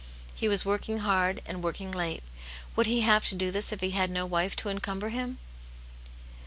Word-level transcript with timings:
He 0.33 0.47
was 0.47 0.65
working 0.65 1.01
hard, 1.01 1.43
and 1.45 1.61
working 1.63 1.91
late; 1.91 2.23
would 2.75 2.87
he 2.87 3.01
have 3.01 3.27
to 3.27 3.35
do 3.35 3.51
this 3.51 3.71
if 3.71 3.81
he 3.81 3.91
had 3.91 4.09
no 4.09 4.25
wife 4.25 4.55
to 4.55 4.69
encumber 4.69 5.09
him? 5.09 5.37